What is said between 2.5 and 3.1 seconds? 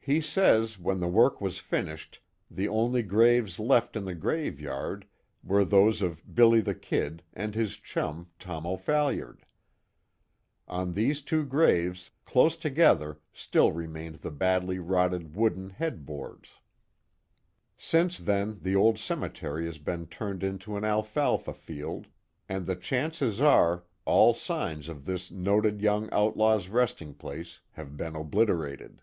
the only